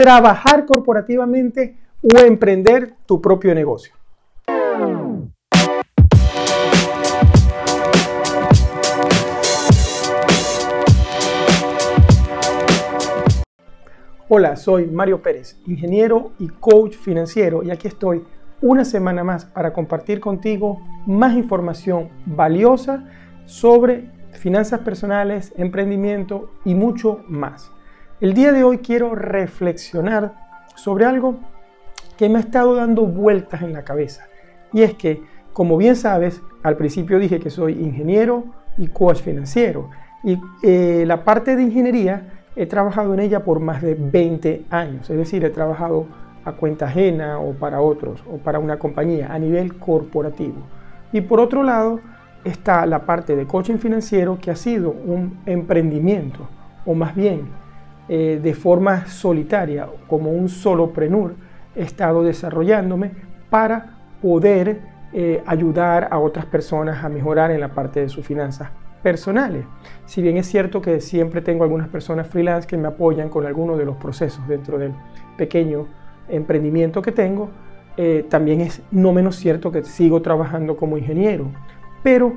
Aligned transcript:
trabajar 0.00 0.64
corporativamente 0.64 1.76
o 2.02 2.18
emprender 2.20 2.94
tu 3.04 3.20
propio 3.20 3.54
negocio. 3.54 3.92
Hola, 14.26 14.56
soy 14.56 14.86
Mario 14.86 15.20
Pérez, 15.20 15.60
ingeniero 15.66 16.32
y 16.38 16.48
coach 16.48 16.96
financiero 16.96 17.62
y 17.62 17.70
aquí 17.70 17.86
estoy 17.86 18.24
una 18.62 18.86
semana 18.86 19.22
más 19.22 19.44
para 19.44 19.74
compartir 19.74 20.18
contigo 20.18 20.80
más 21.04 21.36
información 21.36 22.08
valiosa 22.24 23.04
sobre 23.44 24.10
finanzas 24.32 24.80
personales, 24.80 25.52
emprendimiento 25.58 26.50
y 26.64 26.74
mucho 26.74 27.22
más. 27.28 27.70
El 28.20 28.34
día 28.34 28.52
de 28.52 28.64
hoy 28.64 28.78
quiero 28.78 29.14
reflexionar 29.14 30.34
sobre 30.74 31.06
algo 31.06 31.36
que 32.18 32.28
me 32.28 32.36
ha 32.36 32.42
estado 32.42 32.74
dando 32.74 33.06
vueltas 33.06 33.62
en 33.62 33.72
la 33.72 33.82
cabeza. 33.82 34.26
Y 34.74 34.82
es 34.82 34.92
que, 34.92 35.22
como 35.54 35.78
bien 35.78 35.96
sabes, 35.96 36.42
al 36.62 36.76
principio 36.76 37.18
dije 37.18 37.40
que 37.40 37.48
soy 37.48 37.82
ingeniero 37.82 38.44
y 38.76 38.88
coach 38.88 39.22
financiero. 39.22 39.88
Y 40.22 40.38
eh, 40.62 41.04
la 41.06 41.24
parte 41.24 41.56
de 41.56 41.62
ingeniería 41.62 42.42
he 42.56 42.66
trabajado 42.66 43.14
en 43.14 43.20
ella 43.20 43.42
por 43.42 43.58
más 43.58 43.80
de 43.80 43.94
20 43.94 44.66
años. 44.68 45.08
Es 45.08 45.16
decir, 45.16 45.42
he 45.42 45.50
trabajado 45.50 46.04
a 46.44 46.52
cuenta 46.52 46.88
ajena 46.88 47.38
o 47.38 47.54
para 47.54 47.80
otros 47.80 48.22
o 48.30 48.36
para 48.36 48.58
una 48.58 48.78
compañía 48.78 49.32
a 49.32 49.38
nivel 49.38 49.78
corporativo. 49.78 50.58
Y 51.10 51.22
por 51.22 51.40
otro 51.40 51.62
lado 51.62 52.00
está 52.44 52.84
la 52.84 53.06
parte 53.06 53.34
de 53.34 53.46
coaching 53.46 53.78
financiero 53.78 54.38
que 54.42 54.50
ha 54.50 54.56
sido 54.56 54.90
un 54.90 55.38
emprendimiento 55.46 56.46
o 56.84 56.92
más 56.92 57.14
bien 57.14 57.48
eh, 58.12 58.40
de 58.42 58.54
forma 58.54 59.06
solitaria 59.06 59.86
como 60.08 60.32
un 60.32 60.48
soloprenur 60.48 61.36
he 61.76 61.82
estado 61.82 62.24
desarrollándome 62.24 63.12
para 63.48 63.98
poder 64.20 64.80
eh, 65.12 65.40
ayudar 65.46 66.08
a 66.10 66.18
otras 66.18 66.44
personas 66.46 67.04
a 67.04 67.08
mejorar 67.08 67.52
en 67.52 67.60
la 67.60 67.68
parte 67.68 68.00
de 68.00 68.08
sus 68.08 68.26
finanzas 68.26 68.68
personales. 69.00 69.64
Si 70.06 70.22
bien 70.22 70.38
es 70.38 70.48
cierto 70.48 70.82
que 70.82 71.00
siempre 71.00 71.40
tengo 71.40 71.62
algunas 71.62 71.86
personas 71.86 72.26
freelance 72.26 72.66
que 72.66 72.76
me 72.76 72.88
apoyan 72.88 73.28
con 73.28 73.46
algunos 73.46 73.78
de 73.78 73.84
los 73.84 73.94
procesos 73.94 74.44
dentro 74.48 74.76
del 74.76 74.92
pequeño 75.36 75.86
emprendimiento 76.28 77.02
que 77.02 77.12
tengo, 77.12 77.50
eh, 77.96 78.26
también 78.28 78.60
es 78.60 78.82
no 78.90 79.12
menos 79.12 79.36
cierto 79.36 79.70
que 79.70 79.84
sigo 79.84 80.20
trabajando 80.20 80.76
como 80.76 80.98
ingeniero. 80.98 81.46
Pero 82.02 82.34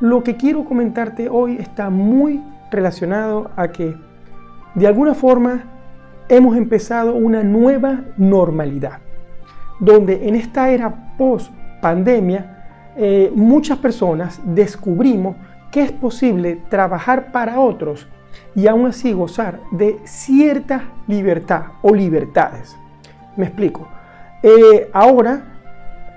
lo 0.00 0.22
que 0.22 0.38
quiero 0.38 0.64
comentarte 0.64 1.28
hoy 1.28 1.58
está 1.58 1.90
muy 1.90 2.42
relacionado 2.70 3.50
a 3.56 3.68
que 3.68 3.94
de 4.74 4.86
alguna 4.86 5.14
forma 5.14 5.64
hemos 6.28 6.56
empezado 6.56 7.14
una 7.14 7.42
nueva 7.42 8.04
normalidad, 8.16 8.98
donde 9.78 10.28
en 10.28 10.36
esta 10.36 10.70
era 10.70 11.14
post 11.18 11.52
pandemia 11.80 12.92
eh, 12.96 13.32
muchas 13.34 13.78
personas 13.78 14.40
descubrimos 14.44 15.36
que 15.70 15.82
es 15.82 15.92
posible 15.92 16.60
trabajar 16.68 17.32
para 17.32 17.60
otros 17.60 18.06
y 18.54 18.66
aún 18.66 18.86
así 18.86 19.12
gozar 19.12 19.60
de 19.70 19.98
cierta 20.04 20.84
libertad 21.06 21.62
o 21.82 21.94
libertades. 21.94 22.76
Me 23.36 23.46
explico. 23.46 23.88
Eh, 24.42 24.90
ahora, 24.92 25.49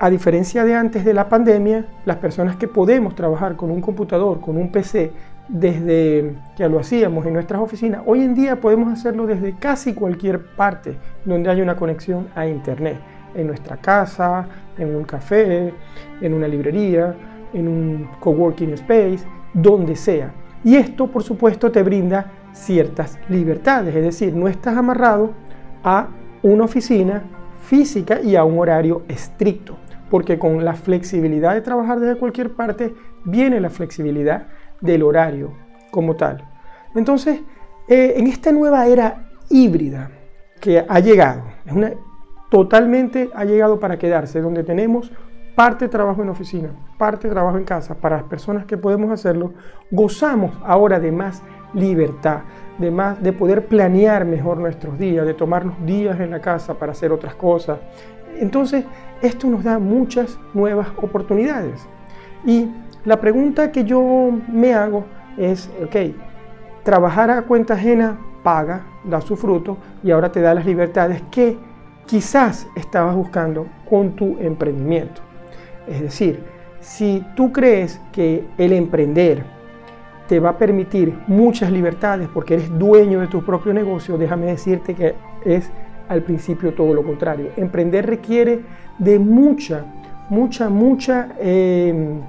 a 0.03 0.09
diferencia 0.09 0.65
de 0.65 0.75
antes 0.75 1.05
de 1.05 1.13
la 1.13 1.29
pandemia, 1.29 1.85
las 2.03 2.17
personas 2.17 2.57
que 2.57 2.67
podemos 2.67 3.15
trabajar 3.15 3.55
con 3.55 3.71
un 3.71 3.79
computador, 3.79 4.41
con 4.41 4.57
un 4.57 4.69
PC, 4.69 5.13
desde 5.47 6.35
que 6.57 6.67
lo 6.67 6.81
hacíamos 6.81 7.25
en 7.25 7.31
nuestras 7.31 7.61
oficinas, 7.61 8.01
hoy 8.05 8.21
en 8.21 8.35
día 8.35 8.59
podemos 8.59 8.91
hacerlo 8.91 9.25
desde 9.25 9.55
casi 9.55 9.93
cualquier 9.93 10.45
parte 10.57 10.97
donde 11.23 11.49
haya 11.49 11.63
una 11.63 11.77
conexión 11.77 12.27
a 12.35 12.45
Internet, 12.45 12.97
en 13.33 13.47
nuestra 13.47 13.77
casa, 13.77 14.45
en 14.77 14.93
un 14.93 15.05
café, 15.05 15.73
en 16.19 16.33
una 16.33 16.49
librería, 16.49 17.15
en 17.53 17.69
un 17.69 18.09
coworking 18.19 18.73
space, 18.73 19.19
donde 19.53 19.95
sea. 19.95 20.33
Y 20.65 20.75
esto, 20.75 21.07
por 21.07 21.23
supuesto, 21.23 21.71
te 21.71 21.81
brinda 21.81 22.29
ciertas 22.51 23.17
libertades, 23.29 23.95
es 23.95 24.03
decir, 24.03 24.35
no 24.35 24.49
estás 24.49 24.75
amarrado 24.75 25.31
a 25.81 26.09
una 26.41 26.65
oficina 26.65 27.23
física 27.63 28.19
y 28.21 28.35
a 28.35 28.43
un 28.43 28.59
horario 28.59 29.03
estricto, 29.07 29.77
porque 30.13 30.37
con 30.37 30.63
la 30.63 30.75
flexibilidad 30.75 31.55
de 31.55 31.61
trabajar 31.61 31.99
desde 31.99 32.19
cualquier 32.19 32.51
parte 32.51 32.93
viene 33.23 33.59
la 33.59 33.71
flexibilidad 33.71 34.45
del 34.79 35.01
horario 35.01 35.53
como 35.89 36.15
tal. 36.15 36.47
Entonces, 36.93 37.41
eh, 37.87 38.13
en 38.17 38.27
esta 38.27 38.51
nueva 38.51 38.85
era 38.85 39.31
híbrida 39.49 40.11
que 40.61 40.85
ha 40.87 40.99
llegado, 40.99 41.41
es 41.65 41.73
una, 41.73 41.93
totalmente 42.51 43.31
ha 43.33 43.43
llegado 43.43 43.79
para 43.79 43.97
quedarse, 43.97 44.39
donde 44.39 44.63
tenemos 44.63 45.11
parte 45.55 45.87
trabajo 45.87 46.21
en 46.21 46.29
oficina, 46.29 46.69
parte 46.99 47.27
trabajo 47.27 47.57
en 47.57 47.63
casa, 47.63 47.95
para 47.95 48.17
las 48.17 48.25
personas 48.25 48.67
que 48.67 48.77
podemos 48.77 49.09
hacerlo, 49.09 49.53
gozamos 49.89 50.55
ahora 50.63 50.99
de 50.99 51.11
más 51.11 51.41
libertad, 51.73 52.41
de, 52.77 52.91
más, 52.91 53.21
de 53.23 53.33
poder 53.33 53.65
planear 53.65 54.25
mejor 54.25 54.57
nuestros 54.57 54.99
días, 54.99 55.25
de 55.25 55.33
tomarnos 55.33 55.83
días 55.87 56.19
en 56.19 56.29
la 56.29 56.39
casa 56.39 56.75
para 56.75 56.91
hacer 56.91 57.11
otras 57.11 57.33
cosas. 57.33 57.79
Entonces, 58.39 58.85
esto 59.21 59.47
nos 59.47 59.63
da 59.63 59.79
muchas 59.79 60.37
nuevas 60.53 60.87
oportunidades. 61.01 61.87
Y 62.45 62.67
la 63.05 63.19
pregunta 63.19 63.71
que 63.71 63.83
yo 63.83 64.31
me 64.51 64.73
hago 64.73 65.05
es, 65.37 65.69
ok, 65.83 66.15
trabajar 66.83 67.31
a 67.31 67.43
cuenta 67.43 67.73
ajena 67.75 68.17
paga, 68.43 68.85
da 69.05 69.21
su 69.21 69.35
fruto 69.35 69.77
y 70.03 70.11
ahora 70.11 70.31
te 70.31 70.41
da 70.41 70.53
las 70.53 70.65
libertades 70.65 71.21
que 71.31 71.57
quizás 72.05 72.67
estabas 72.75 73.15
buscando 73.15 73.67
con 73.89 74.11
tu 74.11 74.37
emprendimiento. 74.39 75.21
Es 75.87 76.01
decir, 76.01 76.43
si 76.79 77.25
tú 77.35 77.51
crees 77.51 78.01
que 78.11 78.45
el 78.57 78.73
emprender 78.73 79.43
te 80.27 80.39
va 80.39 80.49
a 80.49 80.57
permitir 80.57 81.17
muchas 81.27 81.71
libertades 81.71 82.27
porque 82.33 82.55
eres 82.55 82.77
dueño 82.77 83.21
de 83.21 83.27
tu 83.27 83.43
propio 83.43 83.73
negocio, 83.73 84.17
déjame 84.17 84.47
decirte 84.47 84.93
que 84.93 85.15
es 85.45 85.69
al 86.09 86.23
principio 86.23 86.73
todo 86.73 86.93
lo 86.93 87.03
contrario. 87.03 87.49
Emprender 87.57 88.05
requiere 88.05 88.61
de 88.99 89.19
mucha, 89.19 89.85
mucha, 90.29 90.69
mucha... 90.69 91.29
Eh, 91.39 92.21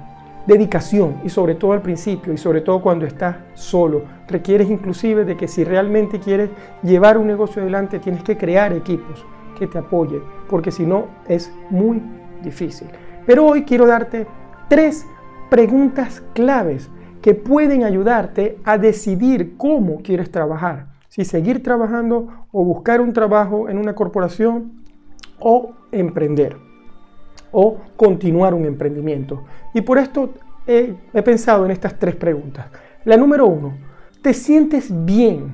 dedicación 0.45 1.15
y 1.23 1.29
sobre 1.29 1.55
todo 1.55 1.73
al 1.73 1.81
principio 1.81 2.33
y 2.33 2.37
sobre 2.37 2.61
todo 2.61 2.81
cuando 2.81 3.05
estás 3.05 3.37
solo. 3.53 4.03
Requieres 4.27 4.69
inclusive 4.69 5.25
de 5.25 5.35
que 5.35 5.47
si 5.47 5.63
realmente 5.63 6.19
quieres 6.19 6.49
llevar 6.83 7.17
un 7.17 7.27
negocio 7.27 7.61
adelante 7.61 7.99
tienes 7.99 8.23
que 8.23 8.37
crear 8.37 8.73
equipos 8.73 9.25
que 9.57 9.67
te 9.67 9.77
apoyen, 9.77 10.21
porque 10.49 10.71
si 10.71 10.85
no 10.85 11.07
es 11.27 11.51
muy 11.69 12.01
difícil. 12.43 12.87
Pero 13.25 13.45
hoy 13.45 13.63
quiero 13.63 13.87
darte 13.87 14.27
tres 14.67 15.05
preguntas 15.49 16.21
claves 16.33 16.89
que 17.21 17.33
pueden 17.33 17.83
ayudarte 17.83 18.59
a 18.65 18.77
decidir 18.77 19.57
cómo 19.57 20.01
quieres 20.03 20.29
trabajar. 20.29 20.94
Si 21.15 21.23
seguir 21.23 21.63
trabajando 21.63 22.27
o 22.51 22.65
buscar 22.65 22.99
un 22.99 23.13
trabajo 23.13 23.69
en 23.69 23.77
una 23.77 23.95
corporación 23.95 24.83
o 25.39 25.71
emprender 25.93 26.57
o 27.53 27.77
continuar 27.95 28.53
un 28.53 28.65
emprendimiento. 28.65 29.45
Y 29.73 29.79
por 29.79 29.97
esto 29.97 30.33
he, 30.67 30.93
pensado 31.23 31.63
en 31.63 31.71
estas 31.71 31.97
tres 31.97 32.17
preguntas. 32.17 32.65
La 33.05 33.15
número 33.15 33.47
uno, 33.47 33.77
¿te 34.21 34.33
sientes 34.33 34.89
bien? 35.05 35.53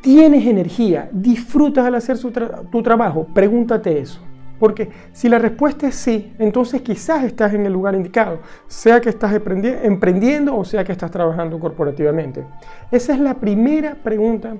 ¿Tienes 0.00 0.46
energía? 0.46 1.10
¿Disfrutas 1.12 1.84
al 1.84 1.96
hacer 1.96 2.16
tu 2.18 2.82
trabajo? 2.82 3.26
Pregúntate 3.34 3.98
eso. 3.98 4.22
Porque 4.62 4.88
si 5.12 5.28
la 5.28 5.40
respuesta 5.40 5.88
es 5.88 5.96
sí, 5.96 6.34
entonces 6.38 6.82
quizás 6.82 7.24
estás 7.24 7.52
en 7.52 7.66
el 7.66 7.72
lugar 7.72 7.96
indicado, 7.96 8.38
sea 8.68 9.00
que 9.00 9.08
estás 9.08 9.34
emprendiendo 9.34 10.56
o 10.56 10.64
sea 10.64 10.84
que 10.84 10.92
estás 10.92 11.10
trabajando 11.10 11.58
corporativamente. 11.58 12.44
Esa 12.92 13.12
es 13.12 13.18
la 13.18 13.34
primera 13.34 13.96
pregunta 13.96 14.54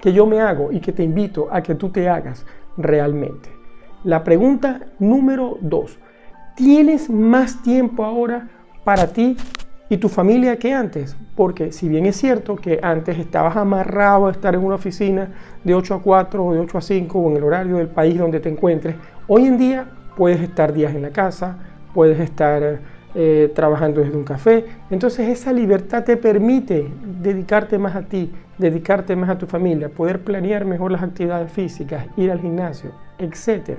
que 0.00 0.12
yo 0.12 0.26
me 0.26 0.40
hago 0.40 0.70
y 0.70 0.78
que 0.78 0.92
te 0.92 1.02
invito 1.02 1.48
a 1.50 1.60
que 1.60 1.74
tú 1.74 1.88
te 1.88 2.08
hagas 2.08 2.46
realmente. 2.76 3.48
La 4.04 4.22
pregunta 4.22 4.82
número 5.00 5.58
dos. 5.60 5.98
¿Tienes 6.54 7.10
más 7.10 7.60
tiempo 7.64 8.04
ahora 8.04 8.48
para 8.84 9.08
ti 9.08 9.36
y 9.88 9.96
tu 9.96 10.08
familia 10.08 10.56
que 10.56 10.72
antes? 10.72 11.16
Porque 11.34 11.72
si 11.72 11.88
bien 11.88 12.06
es 12.06 12.14
cierto 12.16 12.54
que 12.54 12.78
antes 12.80 13.18
estabas 13.18 13.56
amarrado 13.56 14.28
a 14.28 14.30
estar 14.30 14.54
en 14.54 14.64
una 14.64 14.76
oficina 14.76 15.32
de 15.64 15.74
8 15.74 15.94
a 15.94 16.00
4 16.00 16.46
o 16.46 16.54
de 16.54 16.60
8 16.60 16.78
a 16.78 16.80
5 16.80 17.18
o 17.18 17.30
en 17.30 17.36
el 17.36 17.42
horario 17.42 17.76
del 17.78 17.88
país 17.88 18.16
donde 18.16 18.38
te 18.38 18.48
encuentres, 18.48 18.94
hoy 19.28 19.46
en 19.46 19.58
día 19.58 19.86
puedes 20.16 20.40
estar 20.40 20.72
días 20.72 20.94
en 20.94 21.02
la 21.02 21.10
casa, 21.10 21.56
puedes 21.94 22.20
estar 22.20 22.80
eh, 23.14 23.50
trabajando 23.54 24.00
desde 24.00 24.16
un 24.16 24.24
café. 24.24 24.66
Entonces 24.90 25.28
esa 25.28 25.52
libertad 25.52 26.04
te 26.04 26.16
permite 26.16 26.90
dedicarte 27.22 27.78
más 27.78 27.96
a 27.96 28.02
ti, 28.02 28.32
dedicarte 28.58 29.16
más 29.16 29.30
a 29.30 29.38
tu 29.38 29.46
familia, 29.46 29.88
poder 29.88 30.22
planear 30.22 30.64
mejor 30.64 30.92
las 30.92 31.02
actividades 31.02 31.50
físicas, 31.50 32.06
ir 32.16 32.30
al 32.30 32.40
gimnasio, 32.40 32.92
etc. 33.18 33.78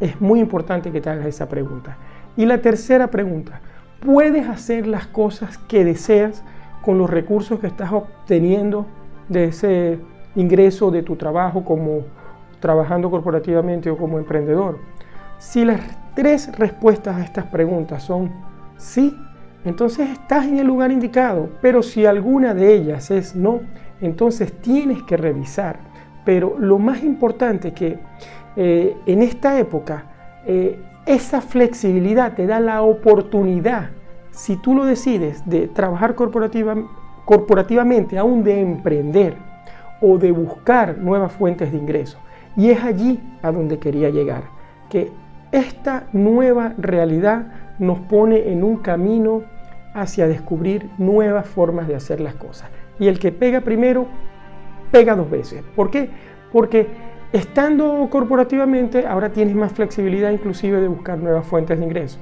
Es 0.00 0.20
muy 0.20 0.40
importante 0.40 0.90
que 0.90 1.00
te 1.00 1.10
hagas 1.10 1.26
esa 1.26 1.48
pregunta. 1.48 1.96
Y 2.36 2.46
la 2.46 2.62
tercera 2.62 3.08
pregunta, 3.08 3.60
¿puedes 4.00 4.48
hacer 4.48 4.86
las 4.86 5.06
cosas 5.06 5.58
que 5.58 5.84
deseas 5.84 6.42
con 6.82 6.96
los 6.96 7.10
recursos 7.10 7.60
que 7.60 7.66
estás 7.66 7.92
obteniendo 7.92 8.86
de 9.28 9.44
ese 9.44 9.98
ingreso 10.36 10.90
de 10.90 11.02
tu 11.02 11.16
trabajo 11.16 11.64
como 11.64 12.04
trabajando 12.60 13.10
corporativamente 13.10 13.90
o 13.90 13.96
como 13.96 14.18
emprendedor? 14.18 14.78
Si 15.38 15.64
las 15.64 15.80
tres 16.14 16.56
respuestas 16.58 17.16
a 17.16 17.24
estas 17.24 17.46
preguntas 17.46 18.02
son 18.02 18.30
sí, 18.76 19.16
entonces 19.64 20.08
estás 20.10 20.46
en 20.46 20.58
el 20.58 20.66
lugar 20.66 20.90
indicado, 20.90 21.50
pero 21.60 21.82
si 21.82 22.06
alguna 22.06 22.54
de 22.54 22.74
ellas 22.74 23.10
es 23.10 23.34
no, 23.34 23.60
entonces 24.00 24.52
tienes 24.60 25.02
que 25.02 25.16
revisar. 25.16 25.78
Pero 26.24 26.56
lo 26.58 26.78
más 26.78 27.02
importante 27.02 27.68
es 27.68 27.74
que 27.74 27.98
eh, 28.56 28.96
en 29.06 29.22
esta 29.22 29.58
época 29.58 30.04
eh, 30.46 30.78
esa 31.06 31.40
flexibilidad 31.40 32.34
te 32.34 32.46
da 32.46 32.60
la 32.60 32.82
oportunidad, 32.82 33.90
si 34.30 34.56
tú 34.56 34.74
lo 34.74 34.84
decides, 34.84 35.42
de 35.48 35.68
trabajar 35.68 36.14
corporativa, 36.14 36.74
corporativamente, 37.24 38.18
aún 38.18 38.44
de 38.44 38.60
emprender 38.60 39.36
o 40.00 40.18
de 40.18 40.32
buscar 40.32 40.96
nuevas 40.98 41.32
fuentes 41.32 41.72
de 41.72 41.78
ingreso. 41.78 42.18
Y 42.56 42.70
es 42.70 42.82
allí 42.82 43.20
a 43.42 43.52
donde 43.52 43.78
quería 43.78 44.10
llegar, 44.10 44.44
que 44.88 45.10
esta 45.52 46.04
nueva 46.12 46.74
realidad 46.78 47.46
nos 47.78 47.98
pone 48.00 48.52
en 48.52 48.62
un 48.62 48.76
camino 48.78 49.42
hacia 49.94 50.28
descubrir 50.28 50.88
nuevas 50.98 51.46
formas 51.46 51.88
de 51.88 51.96
hacer 51.96 52.20
las 52.20 52.34
cosas. 52.34 52.68
Y 52.98 53.08
el 53.08 53.18
que 53.18 53.32
pega 53.32 53.60
primero, 53.60 54.06
pega 54.90 55.16
dos 55.16 55.30
veces. 55.30 55.62
¿Por 55.74 55.90
qué? 55.90 56.10
Porque 56.52 56.86
estando 57.32 58.06
corporativamente, 58.10 59.06
ahora 59.06 59.30
tienes 59.30 59.54
más 59.54 59.72
flexibilidad 59.72 60.30
inclusive 60.30 60.80
de 60.80 60.88
buscar 60.88 61.18
nuevas 61.18 61.46
fuentes 61.46 61.78
de 61.78 61.84
ingreso. 61.84 62.18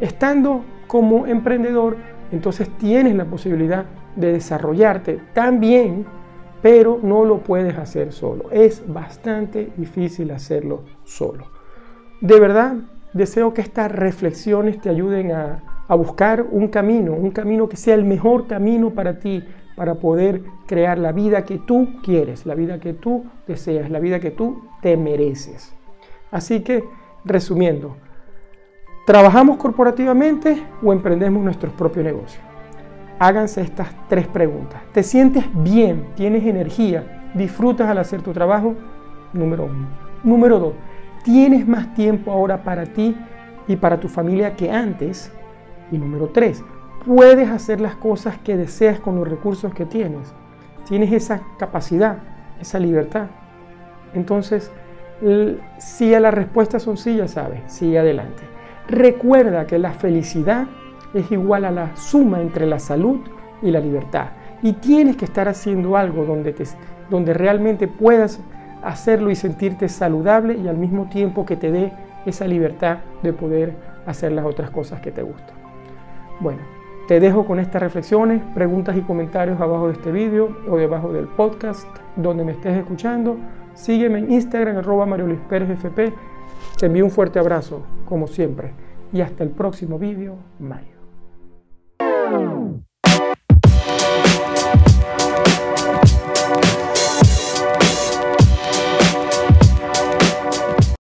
Estando 0.00 0.64
como 0.86 1.26
emprendedor, 1.26 1.96
entonces 2.30 2.68
tienes 2.78 3.14
la 3.14 3.24
posibilidad 3.24 3.84
de 4.16 4.32
desarrollarte 4.32 5.20
también, 5.32 6.06
pero 6.62 7.00
no 7.02 7.24
lo 7.24 7.38
puedes 7.38 7.76
hacer 7.76 8.12
solo. 8.12 8.50
Es 8.52 8.82
bastante 8.86 9.72
difícil 9.76 10.30
hacerlo 10.30 10.84
solo. 11.04 11.46
De 12.20 12.38
verdad, 12.38 12.76
deseo 13.12 13.52
que 13.52 13.60
estas 13.60 13.90
reflexiones 13.90 14.80
te 14.80 14.88
ayuden 14.88 15.32
a, 15.32 15.64
buscar 15.88 16.46
un 16.50 16.68
camino, 16.68 17.12
un 17.12 17.32
camino 17.32 17.68
que 17.68 17.76
sea 17.76 17.94
el 17.94 18.04
mejor 18.04 18.46
camino 18.46 18.90
para 18.90 19.18
ti, 19.18 19.44
para 19.76 19.96
poder 19.96 20.42
crear 20.66 20.96
la 20.96 21.12
vida 21.12 21.44
que 21.44 21.58
tú 21.58 22.00
quieres, 22.02 22.46
la 22.46 22.54
vida 22.54 22.80
que 22.80 22.94
tú 22.94 23.26
deseas, 23.46 23.90
la 23.90 23.98
vida 23.98 24.18
que 24.18 24.30
tú 24.30 24.62
te 24.80 24.96
mereces. 24.96 25.74
Así 26.30 26.60
que, 26.60 26.82
resumiendo, 27.26 27.96
¿trabajamos 29.04 29.58
corporativamente 29.58 30.62
o 30.82 30.94
emprendemos 30.94 31.44
nuestros 31.44 31.74
propios 31.74 32.06
negocios? 32.06 32.51
Háganse 33.22 33.60
estas 33.60 33.86
tres 34.08 34.26
preguntas. 34.26 34.82
¿Te 34.90 35.04
sientes 35.04 35.44
bien? 35.54 36.08
¿Tienes 36.16 36.44
energía? 36.44 37.30
¿Disfrutas 37.34 37.88
al 37.88 37.98
hacer 37.98 38.20
tu 38.20 38.32
trabajo? 38.32 38.74
Número 39.32 39.66
uno. 39.66 39.86
Número 40.24 40.58
dos 40.58 40.72
tienes 41.22 41.68
más 41.68 41.94
tiempo 41.94 42.32
ahora 42.32 42.64
para 42.64 42.84
ti 42.84 43.16
y 43.68 43.76
para 43.76 44.00
tu 44.00 44.08
familia 44.08 44.56
que 44.56 44.72
antes. 44.72 45.32
Y 45.92 45.98
número 45.98 46.30
tres, 46.30 46.64
puedes 47.06 47.48
hacer 47.48 47.80
las 47.80 47.94
cosas 47.94 48.38
que 48.38 48.56
deseas 48.56 48.98
con 48.98 49.14
los 49.14 49.28
recursos 49.28 49.72
que 49.72 49.86
tienes. 49.86 50.34
Tienes 50.88 51.12
esa 51.12 51.42
capacidad, 51.60 52.18
esa 52.60 52.80
libertad. 52.80 53.26
Entonces, 54.14 54.72
si 55.78 56.12
a 56.12 56.18
la 56.18 56.32
respuesta 56.32 56.80
son 56.80 56.96
sí, 56.96 57.18
ya 57.18 57.28
sabes, 57.28 57.72
sigue 57.72 58.00
adelante. 58.00 58.42
Recuerda 58.88 59.68
que 59.68 59.78
la 59.78 59.92
felicidad 59.92 60.66
es 61.14 61.30
igual 61.30 61.64
a 61.64 61.70
la 61.70 61.96
suma 61.96 62.40
entre 62.40 62.66
la 62.66 62.78
salud 62.78 63.20
y 63.62 63.70
la 63.70 63.80
libertad. 63.80 64.28
Y 64.62 64.74
tienes 64.74 65.16
que 65.16 65.24
estar 65.24 65.48
haciendo 65.48 65.96
algo 65.96 66.24
donde, 66.24 66.52
te, 66.52 66.64
donde 67.10 67.34
realmente 67.34 67.88
puedas 67.88 68.40
hacerlo 68.82 69.30
y 69.30 69.36
sentirte 69.36 69.88
saludable 69.88 70.56
y 70.56 70.68
al 70.68 70.76
mismo 70.76 71.08
tiempo 71.08 71.46
que 71.46 71.56
te 71.56 71.70
dé 71.70 71.92
esa 72.26 72.46
libertad 72.46 72.98
de 73.22 73.32
poder 73.32 73.74
hacer 74.06 74.32
las 74.32 74.44
otras 74.44 74.70
cosas 74.70 75.00
que 75.00 75.10
te 75.10 75.22
gustan. 75.22 75.56
Bueno, 76.40 76.60
te 77.08 77.20
dejo 77.20 77.44
con 77.44 77.58
estas 77.58 77.82
reflexiones, 77.82 78.42
preguntas 78.54 78.96
y 78.96 79.00
comentarios 79.00 79.60
abajo 79.60 79.88
de 79.88 79.94
este 79.94 80.12
vídeo 80.12 80.56
o 80.68 80.76
debajo 80.76 81.12
del 81.12 81.26
podcast 81.26 81.86
donde 82.16 82.44
me 82.44 82.52
estés 82.52 82.76
escuchando. 82.76 83.36
Sígueme 83.74 84.18
en 84.20 84.32
Instagram, 84.32 84.78
arroba 84.78 85.06
Mario 85.06 85.26
Luis 85.26 85.40
Pérez 85.48 85.70
FP. 85.70 86.12
Te 86.78 86.86
envío 86.86 87.04
un 87.04 87.10
fuerte 87.10 87.38
abrazo, 87.38 87.82
como 88.04 88.26
siempre. 88.26 88.72
Y 89.12 89.20
hasta 89.20 89.44
el 89.44 89.50
próximo 89.50 89.98
vídeo, 89.98 90.36
Oh. 92.32 92.61